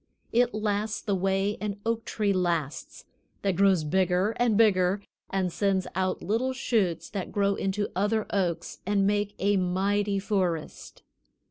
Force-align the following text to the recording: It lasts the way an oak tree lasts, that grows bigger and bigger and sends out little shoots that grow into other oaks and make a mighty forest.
It 0.31 0.55
lasts 0.55 0.99
the 0.99 1.13
way 1.13 1.57
an 1.61 1.79
oak 1.85 2.05
tree 2.05 2.33
lasts, 2.33 3.05
that 3.43 3.55
grows 3.55 3.83
bigger 3.83 4.31
and 4.37 4.57
bigger 4.57 5.03
and 5.29 5.53
sends 5.53 5.85
out 5.93 6.23
little 6.23 6.53
shoots 6.53 7.07
that 7.11 7.31
grow 7.31 7.53
into 7.53 7.89
other 7.95 8.25
oaks 8.33 8.79
and 8.83 9.05
make 9.05 9.35
a 9.37 9.57
mighty 9.57 10.17
forest. 10.17 11.03